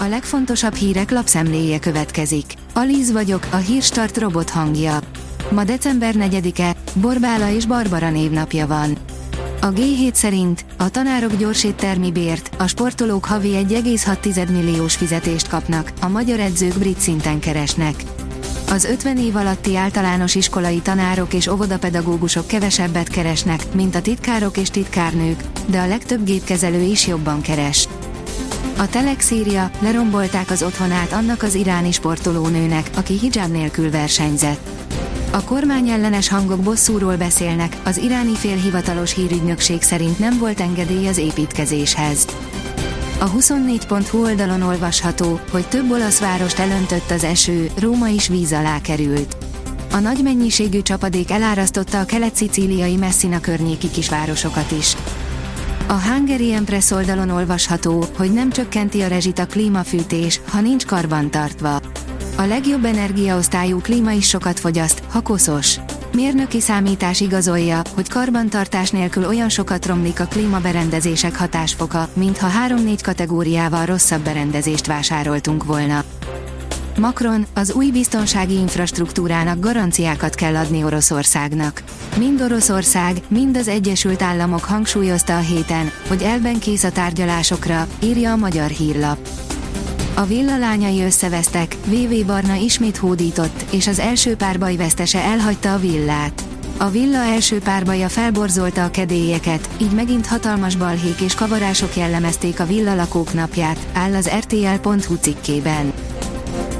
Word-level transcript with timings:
A 0.00 0.04
legfontosabb 0.04 0.74
hírek 0.74 1.10
lapszemléje 1.10 1.78
következik. 1.78 2.44
Alíz 2.74 3.12
vagyok, 3.12 3.46
a 3.50 3.56
hírstart 3.56 4.18
robot 4.18 4.50
hangja. 4.50 4.98
Ma 5.50 5.64
december 5.64 6.14
4-e, 6.18 6.76
Borbála 6.94 7.50
és 7.50 7.66
Barbara 7.66 8.10
névnapja 8.10 8.66
van. 8.66 8.96
A 9.60 9.66
G7 9.66 10.12
szerint 10.12 10.64
a 10.76 10.88
tanárok 10.88 11.36
gyorséttermi 11.36 12.12
bért, 12.12 12.50
a 12.58 12.66
sportolók 12.66 13.24
havi 13.24 13.50
1,6 13.50 14.50
milliós 14.50 14.96
fizetést 14.96 15.48
kapnak, 15.48 15.92
a 16.00 16.08
magyar 16.08 16.40
edzők 16.40 16.78
brit 16.78 16.98
szinten 16.98 17.40
keresnek. 17.40 17.94
Az 18.70 18.84
50 18.84 19.18
év 19.18 19.36
alatti 19.36 19.76
általános 19.76 20.34
iskolai 20.34 20.80
tanárok 20.80 21.34
és 21.34 21.46
óvodapedagógusok 21.46 22.46
kevesebbet 22.46 23.08
keresnek, 23.08 23.74
mint 23.74 23.94
a 23.94 24.00
titkárok 24.00 24.56
és 24.56 24.70
titkárnők, 24.70 25.42
de 25.66 25.80
a 25.80 25.86
legtöbb 25.86 26.24
gépkezelő 26.24 26.80
is 26.80 27.06
jobban 27.06 27.40
keres. 27.40 27.88
A 28.78 28.88
Telex 28.88 29.30
írja, 29.30 29.70
lerombolták 29.80 30.50
az 30.50 30.62
otthonát 30.62 31.12
annak 31.12 31.42
az 31.42 31.54
iráni 31.54 31.92
sportolónőnek, 31.92 32.90
aki 32.96 33.18
hijab 33.18 33.50
nélkül 33.50 33.90
versenyzett. 33.90 34.68
A 35.30 35.44
kormányellenes 35.44 36.28
hangok 36.28 36.60
bosszúról 36.60 37.16
beszélnek, 37.16 37.76
az 37.84 37.96
iráni 37.96 38.34
félhivatalos 38.34 39.14
hírügynökség 39.14 39.82
szerint 39.82 40.18
nem 40.18 40.38
volt 40.38 40.60
engedély 40.60 41.08
az 41.08 41.16
építkezéshez. 41.16 42.26
A 43.18 43.30
24.hu 43.30 44.22
oldalon 44.22 44.62
olvasható, 44.62 45.40
hogy 45.50 45.68
több 45.68 45.90
olasz 45.90 46.18
várost 46.18 46.58
elöntött 46.58 47.10
az 47.10 47.24
eső, 47.24 47.70
Róma 47.80 48.08
is 48.08 48.28
víz 48.28 48.52
alá 48.52 48.80
került. 48.80 49.36
A 49.92 49.98
nagy 49.98 50.22
mennyiségű 50.22 50.82
csapadék 50.82 51.30
elárasztotta 51.30 52.00
a 52.00 52.04
kelet-szicíliai 52.04 52.96
Messina 52.96 53.40
környéki 53.40 53.90
kisvárosokat 53.90 54.70
is. 54.70 54.96
A 55.90 56.00
Hungary 56.08 56.52
Empress 56.52 56.90
oldalon 56.90 57.30
olvasható, 57.30 58.04
hogy 58.16 58.32
nem 58.32 58.50
csökkenti 58.50 59.00
a 59.00 59.06
rezsit 59.06 59.38
a 59.38 59.46
klímafűtés, 59.46 60.40
ha 60.48 60.60
nincs 60.60 60.86
karbantartva. 60.86 61.80
A 62.36 62.42
legjobb 62.42 62.84
energiaosztályú 62.84 63.80
klíma 63.80 64.10
is 64.10 64.28
sokat 64.28 64.60
fogyaszt, 64.60 65.02
ha 65.08 65.20
koszos. 65.20 65.76
Mérnöki 66.12 66.60
számítás 66.60 67.20
igazolja, 67.20 67.82
hogy 67.94 68.08
karbantartás 68.08 68.90
nélkül 68.90 69.26
olyan 69.26 69.48
sokat 69.48 69.86
romlik 69.86 70.20
a 70.20 70.24
klímaberendezések 70.24 71.36
hatásfoka, 71.36 72.08
mintha 72.12 72.48
3-4 72.68 72.98
kategóriával 73.02 73.86
rosszabb 73.86 74.20
berendezést 74.20 74.86
vásároltunk 74.86 75.64
volna. 75.64 76.04
Macron, 76.98 77.46
az 77.54 77.72
új 77.72 77.90
biztonsági 77.90 78.54
infrastruktúrának 78.54 79.60
garanciákat 79.60 80.34
kell 80.34 80.56
adni 80.56 80.84
Oroszországnak. 80.84 81.82
Mind 82.16 82.40
Oroszország, 82.40 83.16
mind 83.28 83.56
az 83.56 83.68
Egyesült 83.68 84.22
Államok 84.22 84.64
hangsúlyozta 84.64 85.36
a 85.36 85.40
héten, 85.40 85.90
hogy 86.08 86.22
elben 86.22 86.58
kész 86.58 86.84
a 86.84 86.92
tárgyalásokra, 86.92 87.86
írja 88.02 88.32
a 88.32 88.36
magyar 88.36 88.70
hírlap. 88.70 89.28
A 90.14 90.24
villa 90.24 90.58
lányai 90.58 91.02
összevesztek, 91.02 91.76
VV 91.84 92.26
Barna 92.26 92.54
ismét 92.54 92.96
hódított, 92.96 93.64
és 93.70 93.86
az 93.86 93.98
első 93.98 94.36
párbaj 94.36 94.76
vesztese 94.76 95.22
elhagyta 95.22 95.72
a 95.72 95.78
villát. 95.78 96.42
A 96.76 96.88
villa 96.88 97.18
első 97.18 97.58
párbaja 97.58 98.08
felborzolta 98.08 98.84
a 98.84 98.90
kedélyeket, 98.90 99.68
így 99.80 99.92
megint 99.92 100.26
hatalmas 100.26 100.76
balhék 100.76 101.20
és 101.20 101.34
kavarások 101.34 101.96
jellemezték 101.96 102.60
a 102.60 102.66
villa 102.66 102.94
lakók 102.94 103.34
napját, 103.34 103.86
áll 103.92 104.14
az 104.14 104.30
RTL.hu 104.38 105.14
cikkében. 105.14 105.92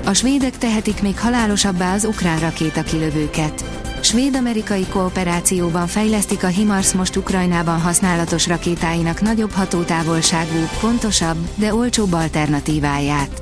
A 0.04 0.12
svédek 0.12 0.58
tehetik 0.58 1.02
még 1.02 1.18
halálosabbá 1.18 1.94
az 1.94 2.04
ukrán 2.04 2.38
rakétakilövőket. 2.38 3.64
Svéd-amerikai 4.00 4.86
kooperációban 4.86 5.86
fejlesztik 5.86 6.42
a 6.42 6.46
HIMARS 6.46 6.92
most 6.92 7.16
Ukrajnában 7.16 7.80
használatos 7.80 8.46
rakétáinak 8.46 9.20
nagyobb 9.20 9.50
hatótávolságú, 9.50 10.68
pontosabb, 10.80 11.36
de 11.54 11.74
olcsóbb 11.74 12.12
alternatíváját. 12.12 13.40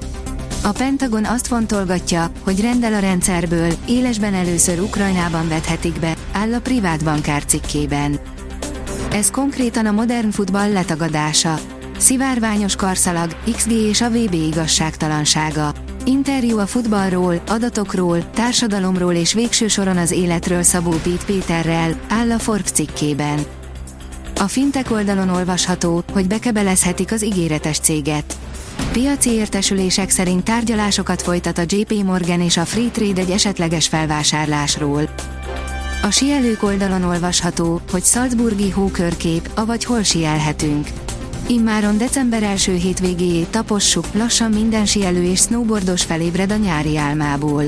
A 0.62 0.72
Pentagon 0.72 1.24
azt 1.24 1.46
fontolgatja, 1.46 2.30
hogy 2.44 2.60
rendel 2.60 2.94
a 2.94 2.98
rendszerből, 2.98 3.72
élesben 3.88 4.34
először 4.34 4.80
Ukrajnában 4.80 5.48
vethetik 5.48 6.00
be, 6.00 6.14
áll 6.32 6.54
a 6.54 6.60
privát 6.60 7.04
bankár 7.04 7.44
cikkében. 7.44 8.18
Ez 9.10 9.30
konkrétan 9.30 9.86
a 9.86 9.90
modern 9.90 10.30
futball 10.30 10.72
letagadása. 10.72 11.58
Szivárványos 11.98 12.76
karszalag, 12.76 13.36
XG 13.56 13.70
és 13.70 14.00
a 14.00 14.10
VB 14.10 14.32
igazságtalansága. 14.32 15.72
Interjú 16.04 16.58
a 16.58 16.66
futballról, 16.66 17.42
adatokról, 17.48 18.30
társadalomról 18.30 19.14
és 19.14 19.32
végső 19.32 19.68
soron 19.68 19.96
az 19.96 20.10
életről 20.10 20.62
Szabó 20.62 20.90
Pít 20.90 21.24
Péterrel, 21.24 22.00
áll 22.08 22.30
a 22.30 22.38
Forbes 22.38 22.70
cikkében. 22.70 23.38
A 24.40 24.48
fintek 24.48 24.90
oldalon 24.90 25.28
olvasható, 25.28 26.04
hogy 26.12 26.26
bekebelezhetik 26.26 27.12
az 27.12 27.24
ígéretes 27.24 27.78
céget. 27.78 28.36
Piaci 28.92 29.30
értesülések 29.30 30.10
szerint 30.10 30.44
tárgyalásokat 30.44 31.22
folytat 31.22 31.58
a 31.58 31.64
JP 31.66 31.92
Morgan 32.04 32.40
és 32.40 32.56
a 32.56 32.64
Free 32.64 32.88
Trade 32.88 33.20
egy 33.20 33.30
esetleges 33.30 33.88
felvásárlásról. 33.88 35.08
A 36.02 36.10
sielők 36.10 36.62
oldalon 36.62 37.02
olvasható, 37.02 37.80
hogy 37.90 38.04
Salzburgi 38.04 38.70
hókörkép, 38.70 39.50
avagy 39.54 39.84
hol 39.84 40.02
sielhetünk. 40.02 40.88
Immáron 41.48 41.98
december 41.98 42.42
első 42.42 42.74
hétvégéjét 42.74 43.48
tapossuk, 43.48 44.04
lassan 44.12 44.50
minden 44.50 44.86
sielő 44.86 45.22
és 45.22 45.40
snowboardos 45.40 46.02
felébred 46.02 46.52
a 46.52 46.56
nyári 46.56 46.96
álmából. 46.96 47.62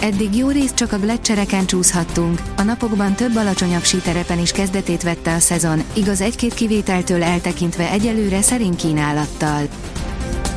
Eddig 0.00 0.36
jó 0.36 0.48
részt 0.48 0.74
csak 0.74 0.92
a 0.92 0.98
gletszereken 0.98 1.66
csúszhattunk, 1.66 2.40
a 2.56 2.62
napokban 2.62 3.14
több 3.14 3.36
alacsonyabb 3.36 3.82
síterepen 3.82 4.38
is 4.38 4.52
kezdetét 4.52 5.02
vette 5.02 5.34
a 5.34 5.38
szezon, 5.38 5.82
igaz 5.92 6.20
egy-két 6.20 6.54
kivételtől 6.54 7.22
eltekintve 7.22 7.90
egyelőre 7.90 8.42
szerint 8.42 8.76
kínálattal. 8.76 9.62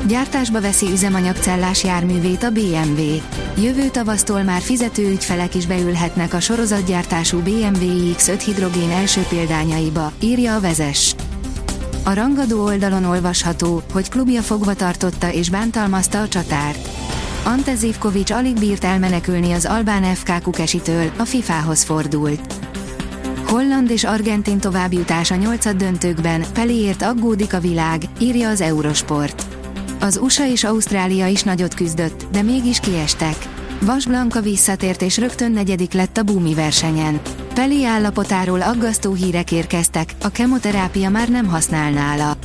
Gyártásba 0.08 0.62
veszi 0.62 0.92
üzemanyagcellás 0.92 1.84
járművét 1.84 2.44
a 2.44 2.50
BMW. 2.50 3.02
Jövő 3.58 3.90
tavasztól 3.90 4.44
már 4.44 4.62
fizető 4.62 5.10
ügyfelek 5.10 5.56
is 5.56 5.66
beülhetnek 5.66 6.34
a 6.34 6.40
sorozatgyártású 6.40 7.40
BMW 7.40 8.14
X5 8.18 8.42
hidrogén 8.46 8.92
első 8.92 9.22
példányaiba, 9.30 10.12
írja 10.20 10.56
a 10.56 10.60
vezes. 10.60 11.16
A 12.08 12.14
rangadó 12.14 12.64
oldalon 12.64 13.04
olvasható, 13.04 13.82
hogy 13.92 14.10
klubja 14.10 14.42
fogva 14.42 14.74
tartotta 14.74 15.32
és 15.32 15.50
bántalmazta 15.50 16.22
a 16.22 16.28
csatárt. 16.28 16.90
Ante 17.46 17.76
Zivkovics 17.76 18.32
alig 18.32 18.60
bírt 18.60 18.84
elmenekülni 18.84 19.52
az 19.52 19.66
Albán 19.66 20.04
FK 20.04 20.42
Kukesitől, 20.42 21.12
a 21.18 21.24
FIFA-hoz 21.24 21.84
fordult. 21.84 22.54
Holland 23.48 23.90
és 23.90 24.04
Argentin 24.04 24.60
továbbjutás 24.60 25.32
a 25.32 25.36
nyolcad 25.36 25.76
döntőkben, 25.76 26.46
Peliért 26.54 27.02
aggódik 27.02 27.54
a 27.54 27.60
világ, 27.60 28.02
írja 28.20 28.50
az 28.50 28.62
Eurosport. 28.62 29.46
Az 30.00 30.18
USA 30.18 30.48
és 30.48 30.64
Ausztrália 30.64 31.28
is 31.28 31.44
nagyot 31.44 31.74
küzdött, 31.74 32.26
de 32.32 32.42
mégis 32.42 32.80
kiestek. 32.80 33.36
Vas 33.82 34.06
Blanka 34.06 34.42
visszatért 34.42 35.02
és 35.02 35.18
rögtön 35.18 35.52
negyedik 35.52 35.94
lett 35.94 36.18
a 36.18 36.24
búmi 36.24 36.54
versenyen. 36.54 37.20
Peli 37.56 37.86
állapotáról 37.86 38.62
aggasztó 38.62 39.14
hírek 39.14 39.52
érkeztek, 39.52 40.14
a 40.22 40.30
kemoterápia 40.30 41.10
már 41.10 41.30
nem 41.30 41.46
használ 41.46 41.92
nála. 41.92 42.38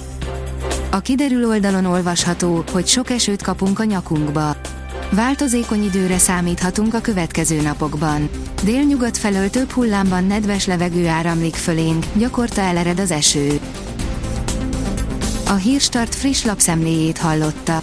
A 0.90 1.00
kiderül 1.00 1.46
oldalon 1.46 1.84
olvasható, 1.84 2.64
hogy 2.72 2.86
sok 2.86 3.10
esőt 3.10 3.42
kapunk 3.42 3.78
a 3.78 3.84
nyakunkba. 3.84 4.56
Változékony 5.10 5.84
időre 5.84 6.18
számíthatunk 6.18 6.94
a 6.94 7.00
következő 7.00 7.60
napokban. 7.60 8.30
Délnyugat 8.62 9.18
felől 9.18 9.50
több 9.50 9.70
hullámban 9.70 10.24
nedves 10.24 10.66
levegő 10.66 11.06
áramlik 11.06 11.54
fölénk, 11.54 12.04
gyakorta 12.14 12.60
elered 12.60 13.00
az 13.00 13.10
eső. 13.10 13.60
A 15.46 15.54
Hírstart 15.54 16.14
friss 16.14 16.44
lapszemléjét 16.44 17.18
hallotta. 17.18 17.82